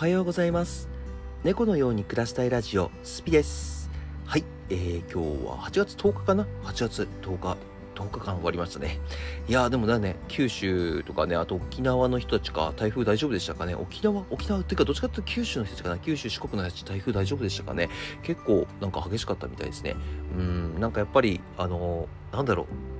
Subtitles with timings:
[0.00, 0.88] はようございます。
[1.44, 3.90] 猫のように暮らしたいラジオスピです。
[4.24, 7.58] はい、えー、今日は8月10日かな？8月10日
[7.94, 8.98] 10日間終わりましたね。
[9.46, 13.74] いやーでもだね九州とかねあと沖縄の人たちか台風大丈夫でしたかね？
[13.74, 14.24] 沖縄？
[14.30, 15.98] 沖縄っていうかどっちかっていうと九州の人たちかな？
[15.98, 17.90] 九州四国の人たち台風大丈夫でしたかね？
[18.22, 19.96] 結構なんか激しかったみたいですね。
[20.34, 22.99] うんなんかやっぱりあのー、なんだろう。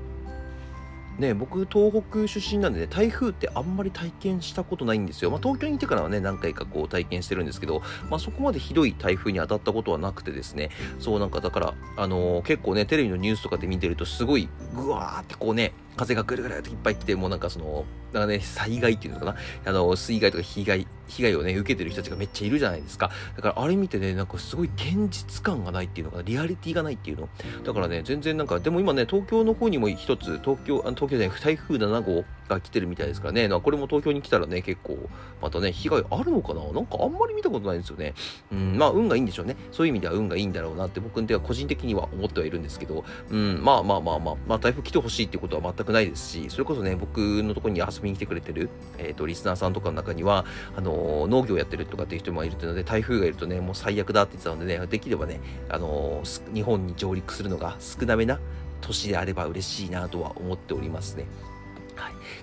[1.18, 5.30] ね、僕、東北出身なんでね、台風ってあんまり体験したことないんですよ。
[5.30, 19.36] まあ、東京にいてからはね、何回かこう体験してるんですけど、まあ、そこまでひどい台風に当たったことはなくてですね、そうなんかだから、あのー、結構ね、テレビのニュースとかで見てると、すごい、ぐわーってこうね、風がぐるぐるっといっぱい来て、もうなんかその、なんかね、災害っていうのかな、
[19.67, 23.11] あの、水害とか被害、被害をね、受けてる人たちがめっちゃいるじゃないですか。
[23.36, 27.29] だからあれ見てね、なんかすごい現実感がないっていうのかな、リアリティがないっていうの。
[27.64, 34.98] だからね、全然なんか、でも今ね、東京の方にも一つ、東京、あの東京で、ね、台風7号が来てるみたいですからね、これも東京に来たらね、結構、
[35.41, 36.61] またね、被害あるのかな？
[36.72, 38.14] なんかあんまり見たことないんですよね。
[38.52, 39.56] うん、まあ、運がいいんでしょうね。
[39.72, 50.44] そういう意味では運がいいんだろうなって僕では個人的には思ってはいるんですけど、うん、まあまあまあまあ、まあ、台風来てほしいっていうことは全くないですし、それこそね、僕のところに遊びに来てくれてる、えっ、ー、と、リスナーさんとかの中には、
[50.77, 58.41] あのー、農業やってるとかっていう人もいるというので、台風がいるとね、もう最悪だって言ってたのでね、できればね、あのー、日本に上陸するのが少なめな
[58.80, 61.27] 年であれば嬉しいなとは思っておりますね。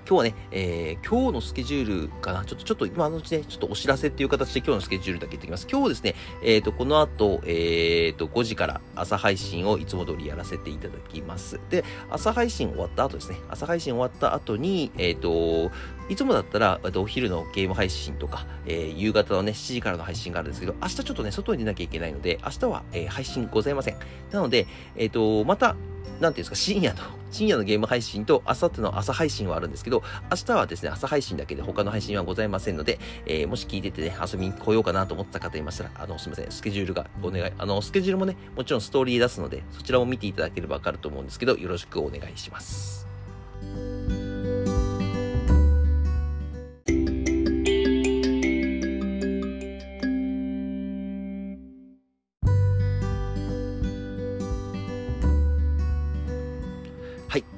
[0.07, 5.67] 今日はね、えー、今日のスケジュールかな、ちょっと、ちょっと今のうちね、ちょっとお知らせっていう形で今日のスケジュールだけ言ってきます。
[5.69, 11.59] 今日ですね、えっ、ー、と、この後、えっ、ー、と、5時から朝配信をいつも通りやらせていただきます。
[11.69, 15.71] で、朝配信終わった後ですね、朝配信終わった後に、えっ、と、
[16.07, 23.97] いつもだったら、お昼のゲーム配信とか、えー、夕方のね、7時からの配信があるんですけど、明日ちょっとね、外に出なきゃいけないので、明日は、えー、配信ございません。
[24.31, 25.75] なので、えっ、と、また、
[26.19, 26.99] なんていうんですか、深夜の、
[27.31, 43.06] 深夜のゲーム配信と、明後日の朝配信はあるんですけど、明日はですね、朝配信だけで他の配信はございませんので、えー、もし聞いててね、遊びに来ようかなと思った方いましたら、あの、すいません、スケジュールがお願い、あの、スケジュールもね、もちろんストーリー出すので、そちらも見ていただければわかると思うんですけど、よろしくお願いします。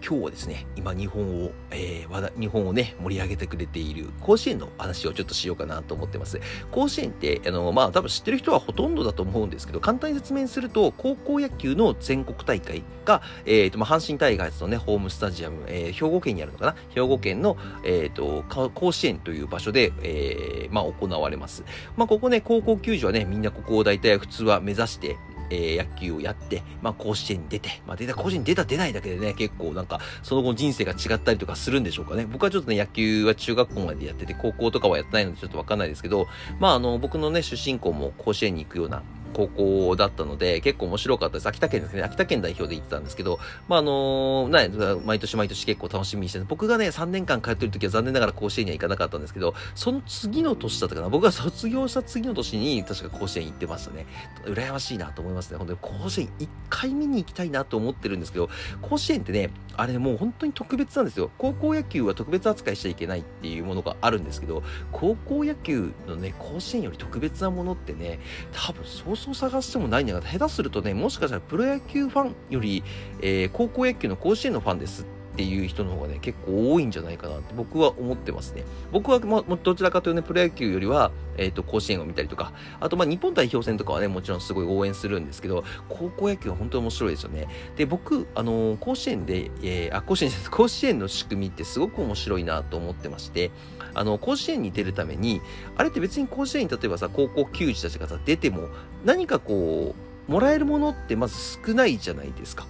[0.10, 6.40] 今日はですね、今日本を、えー、日本をね、盛り上げてくれている甲子園の話をちょっとしようかなと思ってます。
[6.72, 16.76] 甲子園って、あの、まあ、多分知ってる人はほとんどだと思うんですけど、簡単に説明すると、高校野球の全国大会が、えっ、ー、と、まあ、阪神タイガースのね、ホームスタジアム、えー、兵庫県にあるのかな？
[16.96, 17.56] 兵庫県の、
[17.86, 18.44] えっ、と、
[18.74, 21.64] 甲子園という場所で、え、まあ、行われます。
[21.96, 25.18] まあ、ここね、高校球児はね、みんなここを大体普通は目指して、
[25.50, 32.26] え、野球をやって、まあ、甲子園に出て、まあ、出た、甲子園に出た出ないだけでね、結構なんか、その後人生が違ったりとかするんでしょうかね。
[32.26, 36.28] 僕はちょっとね、野球は中学校までやってて、高校とかはやってないのでちょっとわかんないですけど、
[36.60, 39.04] まあ、あの、僕のね、出身校も甲子園に行くような、
[39.34, 41.48] 高校だったので、結構面白かったです。
[41.48, 42.04] 秋田県ですね。
[42.04, 51.10] 秋田県代表で行ってたんですけど、まあ、あのー、ね、毎年毎年結構楽しみにして僕がね、3年間通ってる時は残念ながら甲子園には行かなかったんですけど、その次の年だったかな。
[51.10, 54.06] 僕が卒業した次の年に確か甲子園行ってましたね。
[54.46, 55.58] 羨ましいなと思いますね。
[55.58, 58.50] 本当に甲子園一回見に行きたいなと思ってるんですけど、
[58.82, 61.32] 甲子園ってね、あれもう本当に特別なんですよ。
[61.38, 68.20] 高校野球は特別扱いしちゃいけないっていうものがあるんですけど、高校野球のね、甲子園より特別なものってね、
[68.52, 72.84] 多分そうそう探してもないんだが、下手するとね、もしかしたらプロ野球ファンより、
[73.22, 78.66] えー、高校野球の甲子園のファンですってていう人の方がね、結構多いんじゃないかなって僕は思ってますね。
[78.92, 82.52] 僕は、ま、どちらかというとね、プロ野球よりは、えっ、ー、と、甲子園を見たりとか、
[82.82, 87.48] あと、まあ、日本代表戦とかはね、もちろんすごい応援するんですけど、高校野球は本当に面白いですよね。
[87.78, 93.52] で、僕、あのー、甲子園で、えー、あ、甲子園 甲子園の仕組みってすごく面白いなと思ってまして、
[93.94, 95.42] あの、甲子園に出るために、
[95.78, 98.68] あれって別に甲子園に例えばさ、高校球児たちがさ、出ても、
[99.06, 99.96] 何かこ
[100.28, 101.36] う、もらえるものってまず
[101.66, 102.68] 少ないじゃないですか。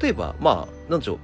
[0.00, 1.18] 例えば、まあ、なんでしょう、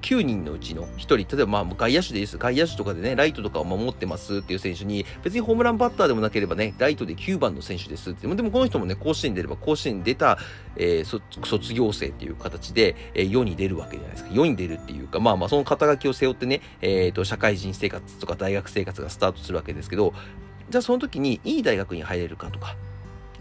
[0.00, 2.38] 9人のうちの1人、例えばまあ外野手でいいです。
[2.38, 8.26] 外野手とかでね、ライトとかを守ってますっていう選手に、別にホームランバッターでもなければね、ライトで9番の選手ですって。
[8.26, 10.38] でもこの人もね、甲子園に出れば甲子園に出た、
[10.76, 14.30] えー、卒業生っていう形で、えー、世に出るわけじゃないですか。
[14.32, 20.14] 世に出るっていうか、まあまあその肩書きを背負ってね、えっ、ー、と、社会人生活とか大学生活がスタートするわけですけど、
[20.70, 22.76] じゃあその時にいい大学に入れるかとか、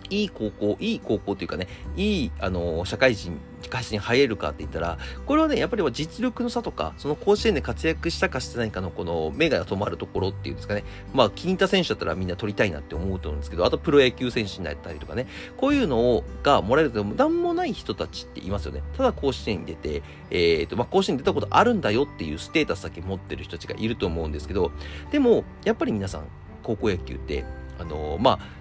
[0.10, 10.84] いい高校、いい高校というかね、いい、あの、社会人、会社に入れるかって言ったら、これはね、やっぱり実力の差とか、その甲子園で活躍したかしてないかのこの目が止まるところっていうんですかね。
[11.14, 15.28] まあ、気に入った選手だったらみんな取りたいなって思うと思うんですけど、あとプロ野球選手になったりとかね、
[15.58, 18.84] こういうのをがもらえると、なんもない人たちっていますよね。
[18.98, 24.72] ただ甲子園に出て、えっ、ー、と、まあ、甲子園に出たことあるんだよっていうステータスだけ持ってる人たちがいると思うんですけど、
[25.12, 26.24] でも、やっぱり皆さん、
[26.64, 27.44] 高校野球って、
[27.80, 28.61] ああのまあ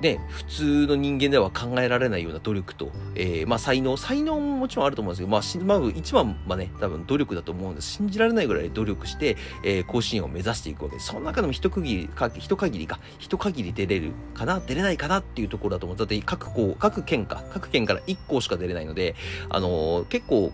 [0.00, 7.92] ね、普通の人間では考えられないような努力と、えー、まあ才能、才能ももちろんあると思うんですけど、まあ、まあ、一番はね、多分努力だと思うんです。
[7.92, 11.08] 信じられないぐらい努力して、えー、甲子園を目指していくわけです。
[11.08, 15.98] その中でも一区切りか、一限りか、一限り出れるかな、出れないかなっていうところだと思う。
[15.98, 19.14] だって各校、各県か、各県から1校しか出れないので、
[19.50, 20.52] あのー、結構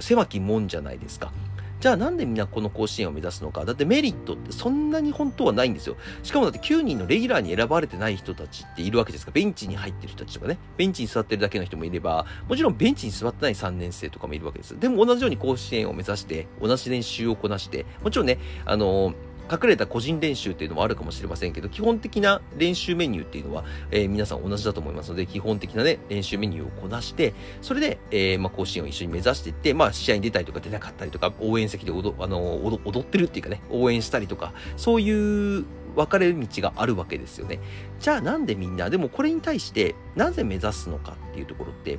[0.00, 1.32] 狭きもんじゃないですか。
[1.80, 3.64] じゃあなんでみんなこの甲子園を目指すのか。
[3.64, 5.96] だってメリットってそんなに本当はないんですよ。
[6.22, 14.78] しかもだって9人のレギュラーに選ばれてない人たちっているわけですから、ベンチに入ってる人たちとかね、ベンチに座ってるだけの人もいれば、もちろんベンチに座ってない3年生とかもいるわけです。
[14.78, 35.64] でも同じように甲子園を目指して、同じ練習をこなして、もちろんね、あのー隠れた個人練習っていうのもあるかもしれませんけど、基本的な練習メニューっていうのは、えー、皆さん同じだと思いますので、基本的なね、練習メニューをこなして、それで、えー、まあ、甲子園を一緒に目指していって、まあ、試合に出たりとか出なかったりとか、応援席で踊あの踊ってるっていうかね、応援したりとか、そういう
[35.96, 37.60] 分かれる道があるわけですよね。
[38.00, 41.98] じゃあなんでみんな、でもこれに対して、なぜ目指すのかっていうところって、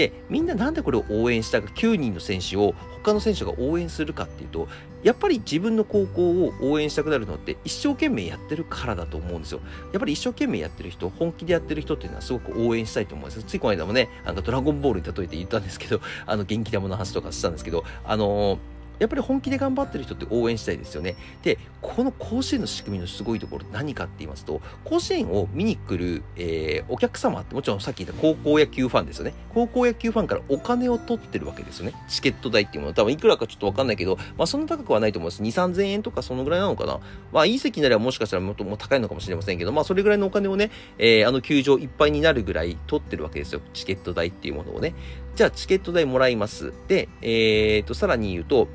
[0.00, 2.74] で、みんななんでこれを応援したか、9人の選手を
[3.04, 4.66] 他の選手が応援するかっていうと、
[5.02, 9.60] やっぱり自分の高校を応援したくなるのって一生懸命やってるからだと思うんですよ。
[9.92, 13.42] やっぱり一生懸命やってる人、本気でやってる人っていうのはすごく応援したいと思うんです。
[13.42, 18.58] ついこの間もね、なんかドラゴンボールに例えて言ったんですけど、あの元気玉の話とかしたんですけど、あのー
[19.00, 21.16] やっぱり本気で頑張ってる人って応援したいですよね。
[21.42, 29.32] で、この甲子園の仕組みのすごいところ何かって言いますと、甲子園を見に来る、えー、お客様ってもちろんさっき言った高校野球ファンですよね。
[29.54, 31.94] 高校野球ファンからお金を取ってるわけですよね。
[32.08, 32.94] チケット代っていうもの。
[32.94, 35.42] 多分いくらかちょっとわかんないけど、まあそんな高くはないと思います。
[35.42, 37.00] 2、3000円とかそのぐらいなのかな。
[37.32, 43.62] まあいい席になればもしかしたらもっとも高いのかもしれませんけど、まあそれぐらいのお金をね、えー、あの球場いっぱいになるぐらい取ってるわけですよ。
[43.72, 44.94] チケット代っていうものをね。
[45.34, 46.74] じゃあチケット代もらいます。
[46.88, 48.68] で、えー、と、さらに言うと、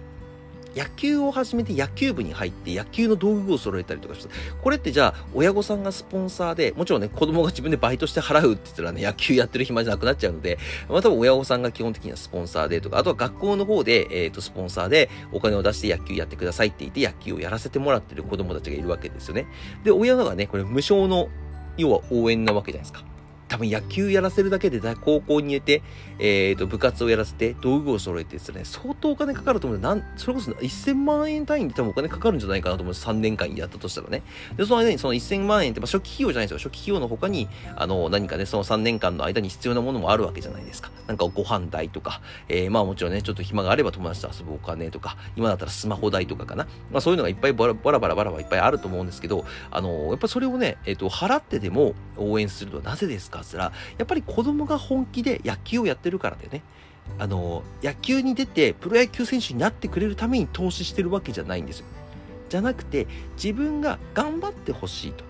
[0.75, 10.57] 野球を始めて野球部に入って野球の道具を揃えたりとかして、これってじゃあ親御さんがスポンサーで、もちろんね、子供が自分でバイトして払うって言ったらね、野球やってる暇じゃなくなっちゃうので、
[10.89, 19.47] まあ多分親御さんが基本的にはスポンサーでとか、あとは学校の方で、えっ、ー、と、スポンサーでお金を出して野球やってくださいって言って野球をやらせてもらってる子供たちがいるわけですよね。
[19.83, 21.29] で、親がね、これ無償の、
[21.77, 23.14] 要は応援なわけじゃないですか。
[23.47, 25.83] 多分野球やらせるだけで高校に入れて、
[26.19, 34.23] えっ、ー、と、部活をやらせて、道具を揃えてですね、相当お金かかると思うなん、それこそ1000万円単位で多分お金かかるんじゃないかなと思う3年間やったとしたらね。
[34.57, 36.69] で、その間にその1000万円って、まあ、初期費用じゃないですよ。
[36.69, 40.89] 初期費用の他に、あの、何かね、その3年間の間に必要なものもあるわけじゃないですか。
[41.07, 46.67] なんかご飯代とか、えー、まあもちろんね、ちょっと暇があれば友達と遊ぶお金とか、今だったらスマホ代とかかな。
[46.91, 56.63] まあそういうのがいっぱいバラバラバラバラいっぱいあると思うんですけど、あの、やっぱそれをね、えっ、ー、と、払ってでも応援するのはなぜですかって言ったら、やっぱり子供が本気で野球をやってるからでね、
[57.19, 61.85] あの、野球に出てプロ野球選手になってくれるために投資してるわけじゃないんですよ。
[62.49, 65.23] じゃなくて、自分が頑張ってほしいと。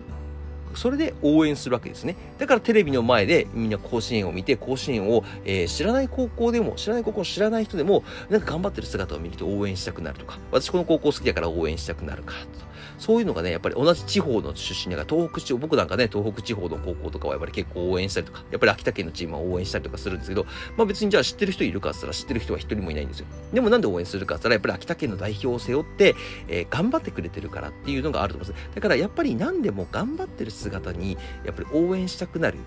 [0.75, 2.16] それで応援するわけですね。
[2.38, 12.75] だからテレビの前でみんな甲子園を見て、甲子園を、えー、知らない高校でも、知らない高校知らない人でも、なんか頑張ってる姿を見ると応援したくなるとか、私この高校好きだから応援したくなるかと。
[12.98, 20.46] そういうのがね、やっぱり同じ地方の出身だから、東北地方、僕なんかね、東北地方の高校とかはやっぱり結構応援したりとか、やっぱり秋田県のチームは応援したりとかするんですけど、
[20.78, 23.28] まあ別にじゃあ知ってる人いるかって言ったら知ってる人は一人もいないんですよ。
[23.54, 26.16] でもなんで応援するかって言ったら、やっぱり秋田県の代表を背負って、
[26.48, 28.75] えー、頑張ってくれてるからっていうのがあると思います。
[28.75, 32.58] だからやっぱり何でも頑張ってる姿に、やっぱり応援したくなる。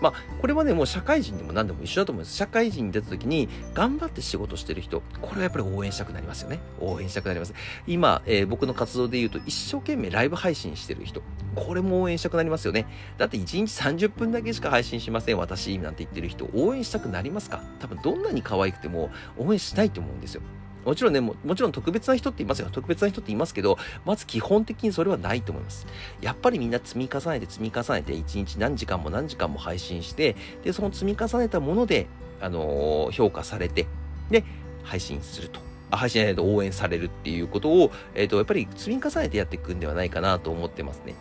[0.00, 2.36] まあ、これはね、もう社会人でも何でも一緒だと思います。
[2.36, 6.60] 社会人に出た時に、頑張って仕事してる人、これはやっぱり応援したくなりますよね。
[6.80, 7.54] 応援したくなります。
[7.86, 11.22] 今、えー、僕の活動で言うと、一生懸命ライブ配信してる人、
[11.54, 12.86] これも応援したくなりますよね。
[13.18, 13.60] だって1日
[14.06, 17.62] 30分だけしか配信しません、私、なんて言ってる人、応援したくなりますか？
[17.80, 20.42] 多分どんなに可愛くても応援したいと思うんですよ。
[20.86, 22.68] もちろんねも、もちろん特別な人っていますよ。
[22.70, 25.86] 特別な人っていますけど、まず基本的にそれはないと思います。
[26.20, 32.06] やっぱりみんな積み重ねて積み重ねて、1日何時間も何時間も配信して、で、その積み重ねたもので、
[32.40, 33.86] あのー、評価されて、
[34.30, 34.44] で、
[34.84, 35.60] 配信すると。
[35.90, 41.14] あ配信じゃないと応援されるっていうことを、えっ、ー、と、やっぱり積み重ねてやっていくんではないかなと思ってますね。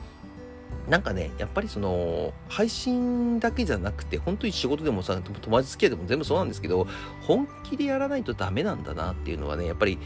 [0.89, 6.87] なんかね、やっぱりその、配信だけじゃなくて、本当に仕事でもさ、友達付き合いでも全部そうなんですけど、
[7.21, 9.97] 本気でやらないとダメなんだなっていうのはね、やっぱり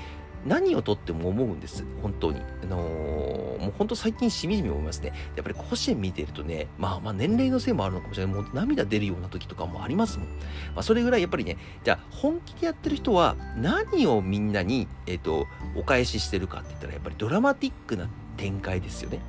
[0.45, 1.83] 何をとっても思うんです。
[2.01, 2.39] 本当に。
[2.63, 5.11] あのー、もう本当最近しみじみ思いますね。
[5.35, 8.35] やっぱり甲子園見てるとね、まあまあ年齢のせいもあるのかもしれない。
[8.35, 10.27] もう涙出るような時とかもありますもん。
[10.27, 10.35] ま
[10.77, 15.45] あそれぐらいやっぱりね、じゃあ本気でやってる人は何をみんなに、えっ、ー、と、
[15.75, 18.07] お返ししてるかって言ったらやっぱりドラマティックな
[18.37, 19.19] 展開ですよね。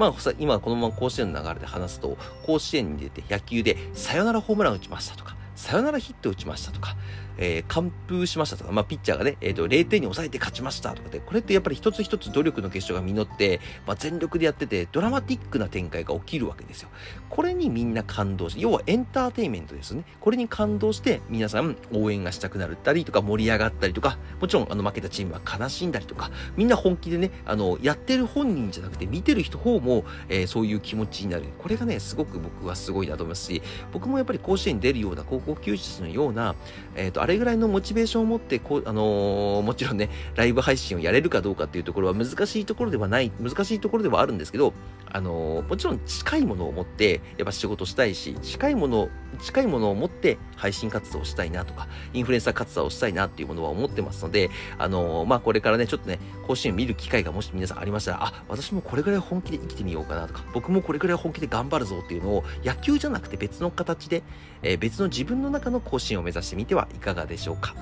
[0.00, 2.16] まあ、今このまま甲子園の流れで話すと、
[2.46, 6.96] 甲子園に出て野球でサヨナラホームラン打ちましたとか、サヨナラヒット打ちましたとか、
[7.40, 16.90] えー、完封しましたとか、まあ、ピッチャーがね、えっ、ー、と、0点に抑えて勝ちましたとかで、これってやっぱり一つ一つ努力の結晶が実って、まあ、全力でやってて、ドラマティックな展開が起きるわけですよ。
[17.30, 20.04] これにみんな感動して、要はエンターテインメントですね。
[20.20, 31.44] これに感動して、皆さん応援がしたくなったりとか、盛り上がったりとか、もちろん、あの、負けたチームは悲しんだりとか、みんな本気でね、あの、やってる本人じゃなくて、見てる人方も、えー、そういう気持ちになる。
[31.58, 36.54] これがね、すごく僕はすごいなと思いますし、僕もやっぱり甲子園に出るような高校球児のような、
[36.96, 44.72] えっ、ー、と、あれぐらいのモチベーションを持って、こう、あのー、もちろんね、ライブ配信をやれるかどうかっていうところは難しいところではない、難しいところではあるんですけど、
[45.12, 49.08] あのー、もちろん近いものを持って、やっぱ仕事したいし、近いもの、
[49.40, 64.22] 近いものを持って配信活動をしたいなとか、インフルエンサー活動をしたいなっていうものは思ってますので、あのー、まあ、これからね、ちょっとね、甲子園見る機会がもし皆さんありましたら、あ、私もこれぐらい本気で生きてみようかなとか、僕もこれぐらい本気で頑張るぞっていうのを、野球じゃなくて別の形で、
[64.62, 67.74] えー、別の自分分の中の甲子園を目指してみてはいかがでしょうか。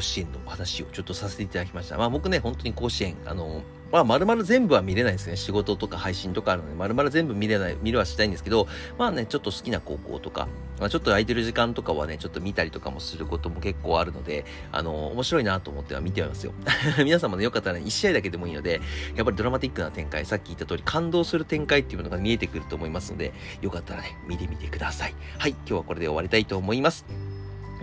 [0.00, 1.98] 甲子園のお話をちょっとさせていただきました。
[1.98, 5.36] まあ僕ね、本当に甲子園、あの、まあ丸々全部は見れないですね。
[5.36, 8.66] 仕事とか配信とかあるので、丸々全部見れない、見るはしたいんですけど、
[8.98, 16.54] まあね、ちょっと好きな高校とか、まあ、ちょっと空いてる時間とかはね、ちょっと見たりとかもすることも結構あるので、あの、面白いなと思っては見てますよ。
[17.04, 18.80] 皆様ね、よかったらね、1試合だけでもいいので、
[19.16, 25.14] やっぱりドラマティックな展開、さっき言った通り感動する展開っていうのが見えてくると思いますので、よかったらね、見てみてください。
[25.36, 27.04] はい、今日はこれで終わりたいと思います。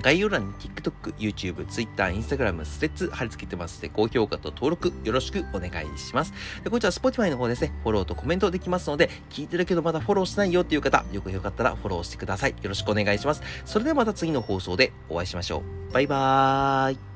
[0.02, 6.34] 概要欄に TikTok、YouTube、Twitter、Instagram、スレッズ貼り付けてますので、高評価と登録よろしくお願いします。
[6.64, 12.52] でこちら Spotify の方ですね、フォローとコメントできますので、聞いてるけどまだフォローしてないよっていう方、よくよかったらフォローしてください。
[12.52, 13.42] よろしくお願いします。
[13.66, 15.94] それではまた次の放送でお会いしましょう。
[15.94, 17.07] バイバーイ。